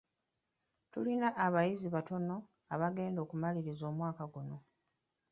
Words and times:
Tulina 0.91 1.27
abayizi 1.45 1.87
batono 1.95 2.35
abagenda 2.73 3.19
okumaliriza 3.25 3.83
omwaka 3.91 4.23
guno. 4.33 4.57